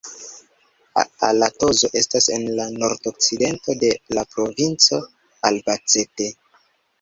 Alatoz 1.27 1.81
estas 2.01 2.27
en 2.37 2.47
la 2.61 2.65
nordokcidento 2.85 3.77
de 3.85 3.93
la 4.19 4.25
provinco 4.33 5.01
Albacete. 5.51 6.33